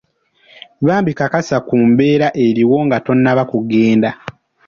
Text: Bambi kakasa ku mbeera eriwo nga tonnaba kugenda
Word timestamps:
Bambi 0.85 1.11
kakasa 1.19 1.57
ku 1.67 1.75
mbeera 1.89 2.27
eriwo 2.45 2.77
nga 2.85 2.97
tonnaba 3.05 3.43
kugenda 3.51 4.09